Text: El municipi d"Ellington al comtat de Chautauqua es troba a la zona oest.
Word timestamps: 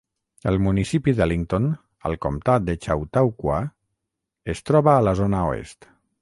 El 0.51 0.55
municipi 0.67 1.11
d"Ellington 1.17 1.67
al 2.09 2.17
comtat 2.27 2.65
de 2.71 2.75
Chautauqua 2.87 3.59
es 4.55 4.65
troba 4.71 4.97
a 4.97 5.05
la 5.11 5.15
zona 5.21 5.45
oest. 5.53 5.89